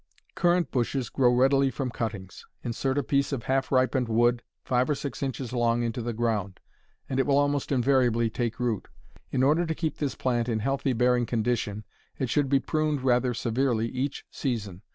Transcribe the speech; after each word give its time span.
Currant 0.33 0.71
bushes 0.71 1.09
grow 1.09 1.31
readily 1.31 1.69
from 1.69 1.91
cuttings. 1.91 2.47
Insert 2.63 2.97
a 2.97 3.03
piece 3.03 3.31
of 3.31 3.43
half 3.43 3.71
ripened 3.71 4.09
wood 4.09 4.41
five 4.63 4.89
or 4.89 4.95
six 4.95 5.21
inches 5.21 5.53
long 5.53 5.83
into 5.83 6.01
the 6.01 6.11
ground 6.11 6.59
and 7.07 7.19
it 7.19 7.27
will 7.27 7.37
almost 7.37 7.71
invariably 7.71 8.27
take 8.27 8.59
root. 8.59 8.87
In 9.29 9.43
order 9.43 9.63
to 9.63 9.75
keep 9.75 9.97
this 9.99 10.15
plant 10.15 10.49
in 10.49 10.57
healthy 10.57 10.93
bearing 10.93 11.27
condition 11.27 11.85
it 12.17 12.31
should 12.31 12.49
be 12.49 12.59
pruned 12.59 13.01
rather 13.03 13.35
severely 13.35 13.89
each 13.89 14.25
season. 14.31 14.81